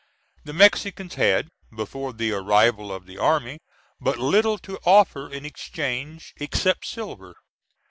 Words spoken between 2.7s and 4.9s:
of the army, but little to